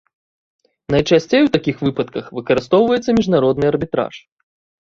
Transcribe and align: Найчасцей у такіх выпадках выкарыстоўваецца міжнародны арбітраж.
Найчасцей 0.95 1.45
у 1.47 1.51
такіх 1.55 1.83
выпадках 1.87 2.31
выкарыстоўваецца 2.39 3.17
міжнародны 3.19 3.65
арбітраж. 3.75 4.15